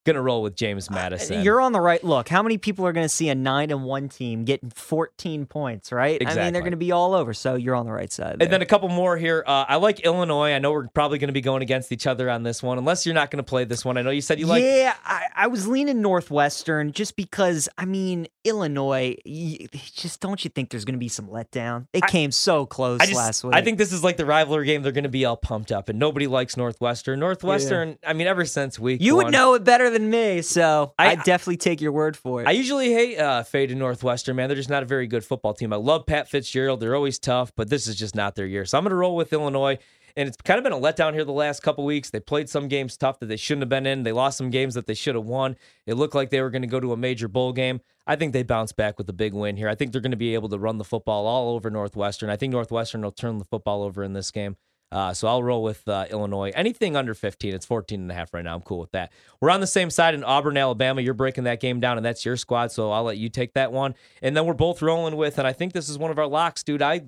going 0.05 0.15
to 0.15 0.21
roll 0.21 0.41
with 0.41 0.55
James 0.55 0.89
Madison. 0.89 1.43
You're 1.43 1.59
on 1.59 1.71
the 1.71 1.81
right. 1.81 2.03
Look, 2.03 2.29
how 2.29 2.43
many 2.43 2.57
people 2.57 2.85
are 2.85 2.93
going 2.93 3.05
to 3.05 3.09
see 3.09 3.29
a 3.29 3.35
nine 3.35 3.71
and 3.71 3.83
one 3.83 4.07
team 4.07 4.45
getting 4.45 4.69
14 4.69 5.45
points, 5.45 5.91
right? 5.91 6.21
Exactly. 6.21 6.41
I 6.41 6.45
mean, 6.45 6.53
they're 6.53 6.61
going 6.61 6.71
to 6.71 6.77
be 6.77 6.91
all 6.91 7.13
over. 7.13 7.33
So 7.33 7.55
you're 7.55 7.75
on 7.75 7.85
the 7.85 7.91
right 7.91 8.11
side. 8.11 8.37
And 8.39 8.51
then 8.51 8.61
a 8.61 8.65
couple 8.65 8.87
more 8.89 9.17
here. 9.17 9.43
Uh, 9.45 9.65
I 9.67 9.75
like 9.77 10.01
Illinois. 10.01 10.53
I 10.53 10.59
know 10.59 10.71
we're 10.71 10.87
probably 10.87 11.17
going 11.17 11.29
to 11.29 11.33
be 11.33 11.41
going 11.41 11.61
against 11.63 11.91
each 11.91 12.07
other 12.07 12.29
on 12.29 12.43
this 12.43 12.61
one, 12.61 12.77
unless 12.77 13.05
you're 13.05 13.15
not 13.15 13.31
going 13.31 13.43
to 13.43 13.47
play 13.47 13.65
this 13.65 13.83
one. 13.83 13.97
I 13.97 14.01
know 14.03 14.11
you 14.11 14.21
said 14.21 14.39
you 14.39 14.45
like. 14.45 14.63
yeah, 14.63 14.95
I, 15.03 15.25
I 15.35 15.47
was 15.47 15.67
leaning 15.67 16.01
Northwestern 16.01 16.91
just 16.91 17.15
because, 17.15 17.67
I 17.77 17.85
mean, 17.85 18.27
Illinois, 18.43 19.15
y- 19.25 19.67
just 19.95 20.21
don't 20.21 20.43
you 20.43 20.49
think 20.49 20.69
there's 20.69 20.85
going 20.85 20.93
to 20.93 20.99
be 20.99 21.09
some 21.09 21.27
letdown? 21.27 21.87
They 21.93 22.01
I- 22.03 22.07
came 22.07 22.31
so 22.31 22.65
close 22.65 22.99
just, 23.01 23.13
last 23.13 23.43
week. 23.43 23.55
I 23.55 23.61
think 23.61 23.77
this 23.79 23.91
is 23.91 24.03
like 24.03 24.17
the 24.17 24.25
rivalry 24.25 24.65
game. 24.67 24.83
They're 24.83 24.91
going 24.91 25.03
to 25.03 25.09
be 25.09 25.25
all 25.25 25.37
pumped 25.37 25.71
up, 25.71 25.89
and 25.89 25.97
nobody 25.97 26.27
likes 26.27 26.55
Northwestern. 26.55 27.19
Northwestern. 27.19 27.97
I 28.05 28.13
mean, 28.13 28.27
ever 28.27 28.45
since 28.45 28.77
week 28.77 29.01
you 29.01 29.15
one, 29.15 29.25
would 29.25 29.31
know 29.33 29.55
it 29.55 29.63
better 29.63 29.89
than 29.95 30.09
me, 30.09 30.41
so 30.41 30.93
I- 30.99 31.11
I, 31.11 31.15
definitely 31.15 31.57
take 31.57 31.81
your 31.81 31.91
word 31.91 32.15
for 32.15 32.41
it. 32.41 32.47
I 32.47 32.51
usually 32.51 32.93
hate 32.93 33.17
uh, 33.17 33.43
Fade 33.43 33.71
and 33.71 33.79
Northwestern, 33.79 34.35
man. 34.35 34.49
They're 34.49 34.55
just 34.55 34.69
not 34.69 34.83
a 34.83 34.85
very 34.85 35.07
good 35.07 35.23
football 35.23 35.53
team. 35.53 35.71
I 35.73 35.77
love 35.77 36.05
Pat 36.05 36.29
Fitzgerald. 36.29 36.79
They're 36.81 36.95
always 36.95 37.17
tough, 37.17 37.51
but 37.55 37.69
this 37.69 37.87
is 37.87 37.95
just 37.95 38.15
not 38.15 38.35
their 38.35 38.45
year. 38.45 38.65
So 38.65 38.77
I'm 38.77 38.83
going 38.83 38.91
to 38.91 38.95
roll 38.95 39.15
with 39.15 39.33
Illinois. 39.33 39.77
And 40.17 40.29
it's 40.29 40.37
kind 40.37 40.57
of 40.57 40.63
been 40.63 40.71
a 40.71 40.79
letdown 40.79 41.13
here 41.13 41.25
the 41.25 41.33
last 41.33 41.61
couple 41.61 41.83
weeks. 41.83 42.09
They 42.09 42.21
played 42.21 42.49
some 42.49 42.69
games 42.69 42.95
tough 42.95 43.19
that 43.19 43.25
they 43.25 43.35
shouldn't 43.35 43.63
have 43.63 43.69
been 43.69 43.85
in. 43.85 44.03
They 44.03 44.13
lost 44.13 44.37
some 44.37 44.49
games 44.49 44.73
that 44.75 44.87
they 44.87 44.93
should 44.93 45.15
have 45.15 45.25
won. 45.25 45.57
It 45.85 45.95
looked 45.95 46.15
like 46.15 46.29
they 46.29 46.41
were 46.41 46.49
going 46.49 46.61
to 46.61 46.69
go 46.69 46.79
to 46.79 46.93
a 46.93 46.97
major 46.97 47.27
bowl 47.27 47.51
game. 47.51 47.81
I 48.07 48.15
think 48.15 48.31
they 48.31 48.43
bounce 48.43 48.71
back 48.71 48.97
with 48.97 49.09
a 49.09 49.13
big 49.13 49.33
win 49.33 49.57
here. 49.57 49.67
I 49.67 49.75
think 49.75 49.91
they're 49.91 49.99
going 49.99 50.11
to 50.11 50.17
be 50.17 50.33
able 50.33 50.47
to 50.49 50.57
run 50.57 50.77
the 50.77 50.85
football 50.85 51.27
all 51.27 51.53
over 51.53 51.69
Northwestern. 51.69 52.29
I 52.29 52.37
think 52.37 52.51
Northwestern 52.53 53.01
will 53.01 53.11
turn 53.11 53.39
the 53.39 53.45
football 53.45 53.83
over 53.83 54.03
in 54.03 54.13
this 54.13 54.31
game. 54.31 54.55
Uh, 54.91 55.13
so 55.13 55.27
I'll 55.27 55.43
roll 55.43 55.63
with 55.63 55.87
uh, 55.87 56.05
Illinois. 56.09 56.51
Anything 56.55 56.95
under 56.95 57.13
15, 57.13 57.53
it's 57.53 57.65
14 57.65 57.99
and 57.99 58.11
a 58.11 58.13
half 58.13 58.33
right 58.33 58.43
now. 58.43 58.55
I'm 58.55 58.61
cool 58.61 58.79
with 58.79 58.91
that. 58.91 59.11
We're 59.41 59.49
on 59.49 59.59
the 59.59 59.67
same 59.67 59.89
side 59.89 60.13
in 60.13 60.23
Auburn, 60.23 60.57
Alabama. 60.57 61.01
You're 61.01 61.13
breaking 61.13 61.45
that 61.45 61.59
game 61.59 61.79
down, 61.79 61.97
and 61.97 62.05
that's 62.05 62.23
your 62.23 62.37
squad. 62.37 62.71
So 62.71 62.91
I'll 62.91 63.03
let 63.03 63.17
you 63.17 63.29
take 63.29 63.53
that 63.53 63.71
one. 63.71 63.95
And 64.21 64.37
then 64.37 64.45
we're 64.45 64.53
both 64.53 64.81
rolling 64.81 65.17
with, 65.17 65.37
and 65.37 65.47
I 65.47 65.53
think 65.53 65.73
this 65.73 65.89
is 65.89 65.97
one 65.97 66.11
of 66.11 66.19
our 66.19 66.27
locks, 66.27 66.63
dude. 66.63 66.81
I 66.81 67.05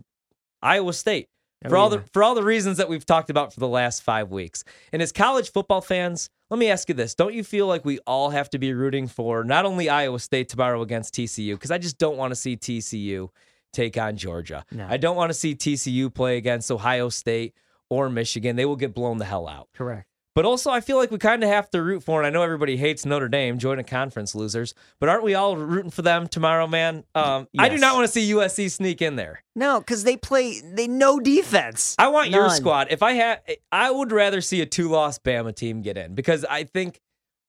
Iowa 0.61 0.93
State. 0.93 1.29
For 1.67 1.75
all 1.75 1.89
the 1.89 2.03
for 2.13 2.23
all 2.23 2.35
the 2.35 2.43
reasons 2.43 2.77
that 2.77 2.87
we've 2.87 3.05
talked 3.05 3.31
about 3.31 3.51
for 3.51 3.59
the 3.59 3.67
last 3.67 4.03
five 4.03 4.29
weeks. 4.29 4.63
And 4.93 5.01
as 5.01 5.11
college 5.11 5.51
football 5.51 5.81
fans, 5.81 6.29
let 6.51 6.59
me 6.59 6.69
ask 6.69 6.87
you 6.87 6.93
this. 6.93 7.15
Don't 7.15 7.33
you 7.33 7.43
feel 7.43 7.65
like 7.65 7.83
we 7.83 7.97
all 8.05 8.29
have 8.29 8.49
to 8.51 8.59
be 8.59 8.73
rooting 8.73 9.07
for 9.07 9.43
not 9.43 9.65
only 9.65 9.89
Iowa 9.89 10.19
State 10.19 10.49
tomorrow 10.49 10.81
against 10.81 11.15
TCU? 11.15 11.55
Because 11.55 11.71
I 11.71 11.79
just 11.79 11.97
don't 11.97 12.15
want 12.15 12.29
to 12.31 12.35
see 12.35 12.57
TCU 12.57 13.29
take 13.73 13.97
on 13.97 14.17
Georgia. 14.17 14.65
No. 14.71 14.87
I 14.87 14.97
don't 14.97 15.15
want 15.15 15.31
to 15.31 15.33
see 15.33 15.55
TCU 15.55 16.13
play 16.13 16.37
against 16.37 16.71
Ohio 16.71 17.09
State 17.09 17.55
or 17.89 18.09
Michigan. 18.09 18.55
They 18.55 18.65
will 18.65 18.75
get 18.75 18.93
blown 18.93 19.17
the 19.17 19.25
hell 19.25 19.47
out. 19.47 19.69
Correct. 19.73 20.07
But 20.37 20.45
also, 20.45 20.69
I 20.69 20.81
feel 20.81 20.97
like 20.97 21.09
we 21.09 21.17
kind 21.17 21.43
of 21.43 21.49
have 21.49 21.67
to 21.71 21.81
root 21.81 22.03
for, 22.03 22.19
and 22.19 22.27
I 22.27 22.29
know 22.29 22.43
everybody 22.43 22.77
hates 22.77 23.07
Notre 23.07 23.27
Dame, 23.27 23.57
join 23.57 23.79
a 23.79 23.83
conference 23.83 24.35
losers, 24.35 24.75
but 24.99 25.09
aren't 25.09 25.23
we 25.23 25.33
all 25.33 25.57
rooting 25.57 25.89
for 25.89 26.03
them 26.03 26.27
tomorrow, 26.27 26.67
man? 26.67 27.05
Um, 27.15 27.47
I 27.57 27.69
do 27.69 27.77
not 27.79 27.95
want 27.95 28.05
to 28.05 28.11
see 28.11 28.31
USC 28.31 28.69
sneak 28.69 29.01
in 29.01 29.15
there. 29.15 29.43
No, 29.55 29.79
because 29.79 30.03
they 30.03 30.15
play, 30.15 30.61
they 30.61 30.87
know 30.87 31.19
defense. 31.19 31.95
I 31.97 32.09
want 32.09 32.29
your 32.29 32.51
squad. 32.51 32.89
If 32.91 33.01
I 33.01 33.13
had, 33.13 33.41
I 33.71 33.89
would 33.89 34.11
rather 34.11 34.41
see 34.41 34.61
a 34.61 34.67
two-loss 34.67 35.17
Bama 35.17 35.55
team 35.55 35.81
get 35.81 35.97
in 35.97 36.13
because 36.13 36.45
I 36.45 36.65
think 36.65 37.01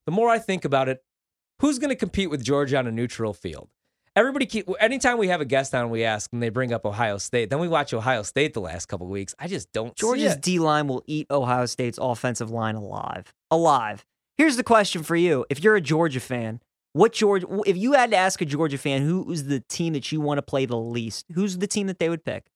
the 0.07 0.13
more 0.13 0.31
I 0.31 0.39
think 0.39 0.65
about 0.65 0.89
it, 0.89 1.05
who's 1.61 1.79
going 1.79 1.91
to 1.91 1.97
compete 1.97 2.31
with 2.31 2.43
Georgia 2.43 2.79
on 2.79 2.87
a 2.87 2.91
neutral 2.91 3.35
field? 3.35 3.69
Everybody 4.19 4.47
keep. 4.47 4.69
Anytime 4.81 5.17
we 5.17 5.29
have 5.29 5.41
a 5.41 5.45
guest 5.45 5.73
on, 5.77 5.91
we 5.91 6.03
ask, 6.03 6.33
and 6.33 6.43
they 6.43 6.49
bring 6.49 6.73
up 6.73 6.85
Ohio 6.85 7.19
State. 7.19 7.51
Then 7.51 7.61
we 7.61 7.69
watch 7.69 7.95
Ohio 7.95 8.25
State 8.25 8.53
the 8.53 8.61
last 8.61 8.87
couple 8.87 9.07
of 9.07 9.13
weeks. 9.13 9.33
I 9.39 9.47
just 9.47 9.73
don't. 9.73 9.97
see 9.97 10.01
Georgia's 10.01 10.33
it. 10.35 10.43
D 10.43 10.59
line 10.59 10.89
will 10.89 11.05
eat 11.07 11.29
Ohio 11.31 11.67
State's 11.67 12.01
offensive 12.03 12.51
line 12.51 12.75
alive. 12.75 13.33
Alive. 13.53 14.05
Here's 14.37 14.57
the 14.57 14.65
question 14.65 15.05
for 15.05 15.15
you: 15.15 15.47
If 15.49 15.63
you're 15.63 15.77
a 15.77 15.81
Georgia 15.81 16.19
fan, 16.19 16.61
what 16.95 17.13
Georgia? 17.13 17.47
If 17.65 17.77
you 17.77 17.93
had 17.93 18.11
to 18.11 18.17
ask 18.17 18.41
a 18.41 18.45
Georgia 18.45 18.77
fan 18.77 19.03
who's 19.03 19.45
the 19.45 19.61
team 19.69 19.93
that 19.93 20.11
you 20.11 20.21
want 20.21 20.39
to 20.39 20.43
play 20.43 20.67
the 20.67 20.77
least, 20.77 21.27
who's 21.35 21.59
the 21.59 21.69
team 21.69 21.87
that 21.87 22.01
they 22.01 22.09
would 22.09 22.25
pick 22.25 22.47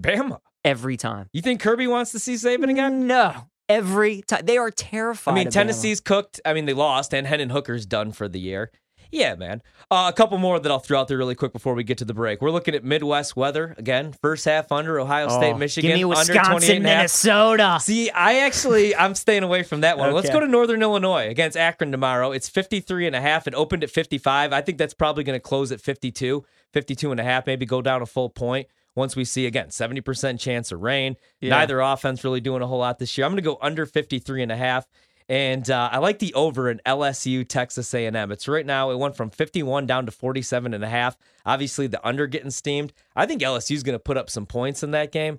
Bama. 0.00 0.38
every 0.64 0.96
time? 0.96 1.28
You 1.32 1.42
think 1.42 1.60
Kirby 1.60 1.88
wants 1.88 2.12
to 2.12 2.20
see 2.20 2.34
Saban 2.34 2.70
again? 2.70 3.08
No, 3.08 3.48
every 3.68 4.22
time 4.22 4.42
they 4.44 4.58
are 4.58 4.70
terrified. 4.70 5.32
I 5.32 5.34
mean, 5.34 5.48
of 5.48 5.52
Bama. 5.52 5.54
Tennessee's 5.54 6.00
cooked. 6.00 6.40
I 6.44 6.52
mean, 6.52 6.66
they 6.66 6.72
lost, 6.72 7.12
and 7.12 7.26
Hendon 7.26 7.50
Hooker's 7.50 7.84
done 7.84 8.12
for 8.12 8.28
the 8.28 8.38
year. 8.38 8.70
Yeah, 9.12 9.34
man. 9.34 9.62
Uh, 9.90 10.06
a 10.08 10.12
couple 10.12 10.38
more 10.38 10.58
that 10.60 10.70
I'll 10.70 10.78
throw 10.78 11.00
out 11.00 11.08
there 11.08 11.18
really 11.18 11.34
quick 11.34 11.52
before 11.52 11.74
we 11.74 11.82
get 11.82 11.98
to 11.98 12.04
the 12.04 12.14
break. 12.14 12.40
We're 12.40 12.50
looking 12.52 12.74
at 12.74 12.84
Midwest 12.84 13.34
weather 13.36 13.74
again. 13.76 14.12
First 14.22 14.44
half 14.44 14.70
under 14.70 15.00
Ohio 15.00 15.28
State, 15.28 15.54
Oh, 15.54 15.58
Michigan 15.58 15.90
Give 15.90 15.96
me 15.98 16.04
under 16.04 16.18
Wisconsin, 16.18 16.50
28 16.52 16.76
and 16.76 16.86
a 16.86 16.88
half. 16.88 16.96
Minnesota. 16.98 17.78
See, 17.80 18.10
I 18.10 18.40
actually 18.40 18.94
I'm 18.94 19.14
staying 19.14 19.42
away 19.42 19.62
from 19.64 19.80
that 19.80 19.98
one. 19.98 20.12
Let's 20.12 20.30
go 20.30 20.40
to 20.40 20.46
Northern 20.46 20.82
Illinois 20.82 21.28
against 21.28 21.56
Akron 21.56 21.90
tomorrow. 21.90 22.30
It's 22.32 22.48
53 22.48 23.06
and 23.08 23.16
a 23.16 23.20
half. 23.20 23.46
It 23.48 23.54
opened 23.54 23.82
at 23.82 23.90
55. 23.90 24.52
I 24.52 24.60
think 24.60 24.78
that's 24.78 24.94
probably 24.94 25.24
going 25.24 25.36
to 25.36 25.40
close 25.42 25.72
at 25.72 25.80
52, 25.80 26.44
52 26.72 27.10
and 27.10 27.18
a 27.20 27.24
half, 27.24 27.46
maybe 27.46 27.66
go 27.66 27.82
down 27.82 28.02
a 28.02 28.06
full 28.06 28.30
point 28.30 28.68
once 28.96 29.14
we 29.16 29.24
see 29.24 29.46
again 29.46 29.68
70% 29.68 30.38
chance 30.38 30.72
of 30.72 30.80
rain. 30.80 31.16
Yeah. 31.40 31.50
Neither 31.50 31.80
offense 31.80 32.22
really 32.24 32.40
doing 32.40 32.62
a 32.62 32.66
whole 32.66 32.78
lot 32.78 32.98
this 32.98 33.16
year. 33.16 33.24
I'm 33.24 33.32
going 33.32 33.36
to 33.36 33.42
go 33.42 33.58
under 33.62 33.86
53 33.86 34.42
and 34.42 34.52
a 34.52 34.56
half. 34.56 34.86
And 35.30 35.70
uh, 35.70 35.90
I 35.92 35.98
like 35.98 36.18
the 36.18 36.34
over 36.34 36.68
in 36.68 36.80
LSU 36.84 37.46
Texas 37.46 37.94
A&M. 37.94 38.32
It's 38.32 38.48
right 38.48 38.66
now 38.66 38.90
it 38.90 38.98
went 38.98 39.14
from 39.14 39.30
51 39.30 39.86
down 39.86 40.04
to 40.06 40.10
47 40.12 40.74
and 40.74 40.82
a 40.82 40.88
half. 40.88 41.16
Obviously 41.46 41.86
the 41.86 42.04
under 42.04 42.26
getting 42.26 42.50
steamed. 42.50 42.92
I 43.14 43.26
think 43.26 43.40
LSU's 43.40 43.84
going 43.84 43.94
to 43.94 44.00
put 44.00 44.16
up 44.16 44.28
some 44.28 44.44
points 44.44 44.82
in 44.82 44.90
that 44.90 45.12
game 45.12 45.38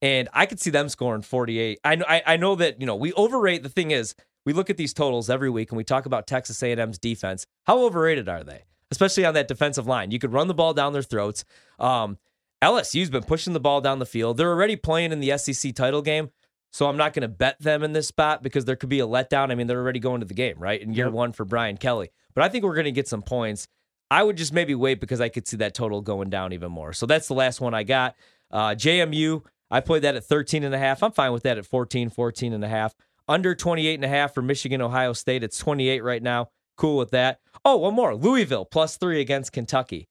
and 0.00 0.30
I 0.32 0.46
could 0.46 0.58
see 0.58 0.70
them 0.70 0.88
scoring 0.88 1.20
48. 1.20 1.80
I 1.84 1.96
know 1.96 2.06
I, 2.08 2.22
I 2.26 2.36
know 2.38 2.54
that, 2.54 2.80
you 2.80 2.86
know, 2.86 2.96
we 2.96 3.12
overrate 3.12 3.62
the 3.62 3.68
thing 3.68 3.90
is 3.90 4.14
we 4.46 4.54
look 4.54 4.70
at 4.70 4.78
these 4.78 4.94
totals 4.94 5.28
every 5.28 5.50
week 5.50 5.70
and 5.70 5.76
we 5.76 5.84
talk 5.84 6.06
about 6.06 6.26
Texas 6.26 6.62
A&M's 6.62 6.98
defense. 6.98 7.46
How 7.64 7.84
overrated 7.84 8.30
are 8.30 8.42
they? 8.42 8.62
Especially 8.90 9.26
on 9.26 9.34
that 9.34 9.48
defensive 9.48 9.86
line. 9.86 10.12
You 10.12 10.18
could 10.18 10.32
run 10.32 10.48
the 10.48 10.54
ball 10.54 10.72
down 10.72 10.94
their 10.94 11.02
throats. 11.02 11.44
Um, 11.78 12.16
LSU's 12.62 13.10
been 13.10 13.22
pushing 13.22 13.52
the 13.52 13.60
ball 13.60 13.82
down 13.82 13.98
the 13.98 14.06
field. 14.06 14.38
They're 14.38 14.48
already 14.50 14.76
playing 14.76 15.12
in 15.12 15.20
the 15.20 15.36
SEC 15.36 15.74
title 15.74 16.00
game. 16.00 16.30
So 16.76 16.90
I'm 16.90 16.98
not 16.98 17.14
going 17.14 17.22
to 17.22 17.28
bet 17.28 17.58
them 17.58 17.82
in 17.82 17.94
this 17.94 18.06
spot 18.06 18.42
because 18.42 18.66
there 18.66 18.76
could 18.76 18.90
be 18.90 19.00
a 19.00 19.06
letdown. 19.06 19.50
I 19.50 19.54
mean, 19.54 19.66
they're 19.66 19.80
already 19.80 19.98
going 19.98 20.20
to 20.20 20.26
the 20.26 20.34
game, 20.34 20.56
right? 20.58 20.78
In 20.78 20.92
year 20.92 21.06
Yep. 21.06 21.14
one 21.14 21.32
for 21.32 21.46
Brian 21.46 21.78
Kelly. 21.78 22.10
But 22.34 22.44
I 22.44 22.50
think 22.50 22.64
we're 22.64 22.74
going 22.74 22.84
to 22.84 22.92
get 22.92 23.08
some 23.08 23.22
points. 23.22 23.66
I 24.10 24.22
would 24.22 24.36
just 24.36 24.52
maybe 24.52 24.74
wait 24.74 25.00
because 25.00 25.18
I 25.18 25.30
could 25.30 25.48
see 25.48 25.56
that 25.56 25.72
total 25.72 26.02
going 26.02 26.28
down 26.28 26.52
even 26.52 26.70
more. 26.70 26.92
So 26.92 27.06
that's 27.06 27.28
the 27.28 27.34
last 27.34 27.62
one 27.62 27.72
I 27.72 27.82
got. 27.82 28.14
Uh, 28.50 28.74
JMU, 28.74 29.42
I 29.70 29.80
played 29.80 30.02
that 30.02 30.16
at 30.16 30.24
13 30.24 30.64
and 30.64 30.74
a 30.74 30.78
half. 30.78 31.02
I'm 31.02 31.12
fine 31.12 31.32
with 31.32 31.44
that 31.44 31.56
at 31.56 31.64
14, 31.64 32.10
14 32.10 32.52
and 32.52 32.62
a 32.62 32.68
half. 32.68 32.94
Under 33.26 33.54
28 33.54 33.94
and 33.94 34.04
a 34.04 34.08
half 34.08 34.34
for 34.34 34.42
Michigan, 34.42 34.82
Ohio 34.82 35.14
State. 35.14 35.42
It's 35.42 35.56
28 35.56 36.04
right 36.04 36.22
now. 36.22 36.50
Cool 36.76 36.98
with 36.98 37.10
that. 37.12 37.40
Oh, 37.64 37.78
one 37.78 37.94
more. 37.94 38.14
Louisville 38.14 38.66
plus 38.66 38.98
three 38.98 39.22
against 39.22 39.50
Kentucky. 39.50 40.08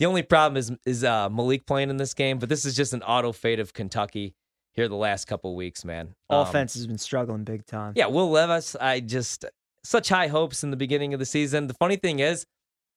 The 0.00 0.06
only 0.06 0.22
problem 0.22 0.56
is 0.56 0.72
is 0.84 1.04
uh, 1.04 1.28
Malik 1.28 1.64
playing 1.64 1.90
in 1.90 1.96
this 1.96 2.12
game, 2.12 2.40
but 2.40 2.48
this 2.48 2.64
is 2.64 2.74
just 2.74 2.92
an 2.92 3.04
auto 3.04 3.30
fade 3.30 3.60
of 3.60 3.72
Kentucky 3.72 4.34
here 4.78 4.88
the 4.88 4.94
last 4.96 5.26
couple 5.26 5.54
weeks, 5.56 5.84
man. 5.84 6.14
Um, 6.30 6.46
Offense 6.46 6.74
has 6.74 6.86
been 6.86 6.98
struggling 6.98 7.44
big 7.44 7.66
time. 7.66 7.92
yeah, 7.96 8.06
Will 8.06 8.30
Levis, 8.30 8.76
I 8.80 9.00
just 9.00 9.44
such 9.84 10.08
high 10.08 10.28
hopes 10.28 10.62
in 10.62 10.70
the 10.70 10.76
beginning 10.76 11.12
of 11.14 11.20
the 11.20 11.26
season. 11.26 11.66
The 11.66 11.74
funny 11.74 11.96
thing 11.96 12.20
is, 12.20 12.46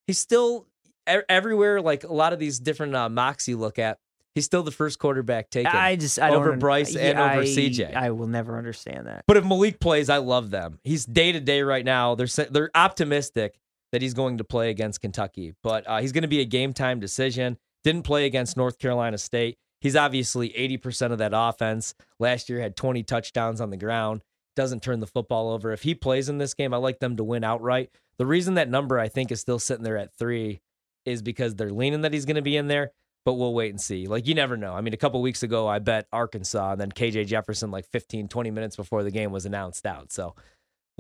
he's 0.08 0.20
still 0.20 0.68
everywhere. 1.08 1.82
Like 1.82 2.04
a 2.04 2.14
lot 2.14 2.34
of 2.34 2.40
these 2.40 2.60
different 2.60 2.96
uh, 2.96 3.10
mocks 3.10 3.48
you 3.48 3.58
look 3.58 3.80
at, 3.80 3.98
he's 4.36 4.46
still 4.46 4.64
the 4.64 4.72
first 4.72 5.00
quarterback 5.00 5.50
taken. 5.50 5.72
I 5.74 5.96
just 5.96 6.20
I 6.20 6.30
don't 6.30 6.38
over 6.42 6.56
Bryce 6.56 6.96
and 6.96 7.18
over 7.18 7.44
CJ. 7.44 7.96
I 7.96 8.12
will 8.12 8.28
never 8.28 8.58
understand 8.58 9.08
that. 9.08 9.24
But 9.28 9.38
if 9.38 9.44
Malik 9.46 9.80
plays, 9.80 10.10
I 10.10 10.18
love 10.18 10.52
them. 10.52 10.80
He's 10.84 11.06
day 11.06 11.32
to 11.32 11.40
day 11.40 11.64
right 11.64 11.86
now. 11.86 12.16
They're 12.16 12.28
they're 12.50 12.72
optimistic 12.76 13.58
that 13.92 14.02
he's 14.02 14.14
going 14.14 14.38
to 14.38 14.44
play 14.44 14.70
against 14.70 15.02
Kentucky, 15.02 15.54
but 15.64 15.88
uh, 15.88 16.00
he's 16.00 16.12
going 16.12 16.22
to 16.22 16.28
be 16.28 16.42
a 16.42 16.46
game 16.46 16.74
time 16.74 17.00
decision. 17.00 17.58
Didn't 17.84 18.04
play 18.04 18.26
against 18.26 18.56
North 18.56 18.78
Carolina 18.78 19.18
State. 19.18 19.58
He's 19.82 19.96
obviously 19.96 20.50
80% 20.50 21.12
of 21.12 21.18
that 21.18 21.32
offense. 21.34 21.96
Last 22.20 22.50
year 22.50 22.62
had 22.62 22.76
20 22.76 23.04
touchdowns 23.04 23.60
on 23.60 23.72
the 23.72 23.78
ground. 23.78 24.22
Doesn't 24.56 24.84
turn 24.84 25.00
the 25.00 25.08
football 25.08 25.50
over. 25.50 25.72
If 25.72 25.82
he 25.84 25.96
plays 25.96 26.30
in 26.30 26.38
this 26.38 26.54
game, 26.54 26.74
I 26.74 26.78
like 26.78 27.00
them 27.00 27.18
to 27.18 27.24
win 27.24 27.44
outright. 27.44 27.90
The 28.18 28.26
reason 28.26 28.54
that 28.54 28.70
number 28.70 29.00
I 29.00 29.10
think 29.10 29.32
is 29.32 29.42
still 29.42 29.60
sitting 29.60 29.84
there 29.84 29.98
at 29.98 30.14
three 30.14 30.62
is 31.06 31.22
because 31.22 31.56
they're 31.56 31.72
leaning 31.72 32.02
that 32.02 32.14
he's 32.14 32.26
going 32.26 32.36
to 32.36 32.42
be 32.44 32.58
in 32.58 32.68
there, 32.68 32.92
but 33.26 33.34
we'll 33.34 33.54
wait 33.54 33.72
and 33.72 33.82
see. 33.82 34.06
Like, 34.08 34.28
you 34.28 34.36
never 34.36 34.56
know. 34.56 34.74
I 34.74 34.82
mean, 34.82 34.94
a 34.94 34.98
couple 34.98 35.22
weeks 35.22 35.42
ago, 35.42 35.68
I 35.68 35.80
bet 35.80 36.08
Arkansas, 36.14 36.74
and 36.74 36.82
then 36.82 36.92
KJ 36.92 37.26
Jefferson, 37.26 37.72
like 37.72 37.88
15, 37.88 38.28
20 38.28 38.52
minutes 38.52 38.76
before 38.76 39.02
the 39.04 39.10
game 39.10 39.32
was 39.32 39.48
announced 39.48 39.88
out. 39.88 40.12
So 40.12 40.36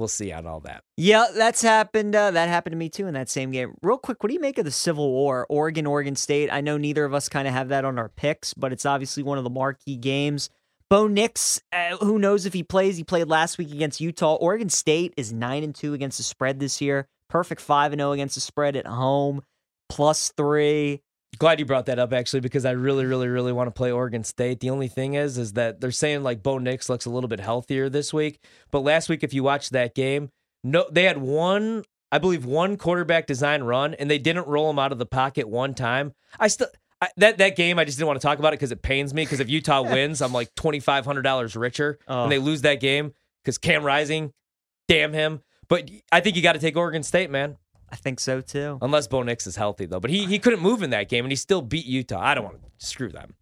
we'll 0.01 0.08
see 0.08 0.34
on 0.34 0.46
all 0.46 0.60
that. 0.62 0.84
Yeah, 0.98 1.27
that's 1.34 1.62
happened. 1.62 2.15
Uh, 2.15 2.31
that 2.31 2.50
happened 2.50 2.74
to 2.74 2.77
me 2.77 2.89
too 2.89 3.08
in 3.08 3.13
that 3.13 3.29
same 3.29 3.51
game. 3.51 3.75
Real 3.81 3.98
quick, 3.98 4.22
what 4.22 4.27
do 4.27 4.34
you 4.34 4.41
make 4.41 4.58
of 4.58 4.65
the 4.65 4.72
Civil 4.72 5.12
War, 5.12 5.46
Oregon, 5.50 5.86
Oregon 5.86 6.15
State? 6.15 6.50
I 6.51 6.60
know 6.60 6.77
neither 6.77 7.05
of 7.05 7.13
us 7.13 7.29
kind 7.29 7.48
of 7.48 7.53
have 7.53 7.70
that 7.70 7.86
on 7.86 7.98
our 7.98 8.10
picks, 8.10 8.53
but 8.53 8.74
it's 8.74 8.86
obviously 8.86 9.24
one 9.24 9.38
of 9.38 9.43
the 9.43 9.50
marquee 9.50 9.96
games. 9.96 10.50
Bo 10.89 11.08
Nix, 11.08 11.62
uh, 11.72 11.96
who 11.98 12.20
knows 12.20 12.46
if 12.46 12.51
he 12.51 12.63
plays? 12.63 12.98
He 12.98 13.05
played 13.05 13.29
last 13.29 13.58
week 13.58 13.72
against 13.72 14.01
Utah. 14.01 14.36
Oregon 14.36 14.67
State 14.67 15.13
is 15.15 15.31
nine 15.31 15.63
and 15.63 15.74
two 15.74 15.93
against 15.93 16.17
the 16.17 16.24
spread 16.24 16.60
this 16.60 16.81
year. 16.81 17.08
Perfect 17.29 17.62
five 17.62 17.93
and 17.93 18.01
zero 18.01 18.12
against 18.12 18.36
the 18.36 18.41
spread 18.41 18.75
at 18.75 18.88
home, 18.88 19.41
plus 19.88 20.34
three. 20.36 21.01
Glad 21.38 21.60
you 21.60 21.66
brought 21.66 21.86
that 21.88 21.98
up 21.98 22.12
actually 22.14 22.42
because 22.42 22.66
I 22.66 22.72
really, 22.72 23.06
really, 23.06 23.28
really 23.28 23.54
want 23.54 23.68
to 23.68 23.72
play 23.72 23.92
Oregon 23.92 24.24
State. 24.24 24.60
The 24.60 24.70
only 24.70 24.88
thing 24.88 25.14
is, 25.14 25.38
is 25.38 25.54
that 25.54 25.80
they're 25.82 25.90
saying 25.92 26.24
like 26.24 26.44
Bo 26.44 26.58
Nix 26.58 26.90
looks 26.90 27.06
a 27.06 27.10
little 27.10 27.30
bit 27.30 27.40
healthier 27.40 27.90
this 27.90 28.14
week. 28.14 28.40
But 28.70 28.82
last 28.82 29.10
week, 29.10 29.24
if 29.24 29.34
you 29.34 29.42
watched 29.44 29.72
that 29.72 29.96
game, 29.96 30.30
no, 30.64 30.86
they 30.92 31.04
had 31.06 31.18
one, 31.18 31.84
I 32.12 32.18
believe, 32.20 32.46
one 32.46 32.78
quarterback 32.78 33.26
design 33.28 33.64
run, 33.64 33.94
and 33.96 34.12
they 34.12 34.20
didn't 34.20 34.48
roll 34.48 34.70
him 34.70 34.78
out 34.78 34.92
of 34.92 35.00
the 35.00 35.06
pocket 35.06 35.48
one 35.48 35.74
time. 35.74 36.14
I 36.40 36.48
still 36.50 36.68
I, 37.02 37.10
that 37.18 37.40
that 37.40 37.56
game, 37.56 37.80
I 37.80 37.86
just 37.86 37.98
didn't 37.98 38.08
want 38.08 38.22
to 38.22 38.28
talk 38.28 38.38
about 38.38 38.54
it 38.54 38.60
because 38.60 38.72
it 38.74 38.82
pains 38.84 39.14
me. 39.14 39.24
Because 39.24 39.40
if 39.40 39.50
Utah 39.50 39.82
wins, 39.90 40.22
I'm 40.22 40.34
like 40.34 40.54
twenty 40.54 40.80
five 40.82 41.06
hundred 41.06 41.24
dollars 41.24 41.56
richer, 41.56 41.98
Oh. 42.08 42.24
and 42.24 42.32
they 42.32 42.38
lose 42.40 42.62
that 42.62 42.80
game 42.82 43.14
because 43.44 43.58
Cam 43.58 43.84
Rising, 43.84 44.34
damn 44.88 45.14
him. 45.14 45.42
But 45.70 45.90
I 46.12 46.20
think 46.20 46.36
you 46.36 46.44
got 46.44 46.54
to 46.54 46.60
take 46.60 46.76
Oregon 46.76 47.02
State, 47.02 47.32
man. 47.32 47.56
I 47.91 47.95
think 47.98 48.19
so 48.19 48.41
too. 48.41 48.77
Unless 48.81 49.07
Bo 49.07 49.21
Nix 49.24 49.45
is 49.45 49.55
healthy, 49.55 49.86
though. 49.86 50.00
But 50.00 50.12
he, 50.12 50.25
he 50.25 50.39
couldn't 50.39 50.62
move 50.62 50.81
in 50.81 50.91
that 50.91 51.10
game, 51.10 51.25
and 51.25 51.31
he 51.31 51.36
still 51.36 51.62
beat 51.62 51.86
Utah. 51.86 52.21
I 52.21 52.33
don't 52.33 52.45
want 52.45 52.62
to 52.62 52.86
screw 52.86 53.10
them. 53.10 53.33